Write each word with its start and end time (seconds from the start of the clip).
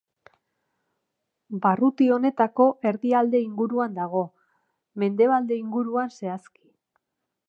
Barruti 1.65 2.07
honetako 2.15 2.67
erdialde 2.91 3.43
inguruan 3.43 3.95
dago, 4.01 4.23
mendebalde 5.03 5.59
inguruan, 5.65 6.13
zehazki. 6.21 6.63